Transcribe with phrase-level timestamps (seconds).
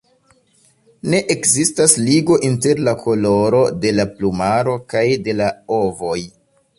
[1.13, 6.17] Ne ekzistas ligo inter la koloro de la plumaro kaj de la ovoj.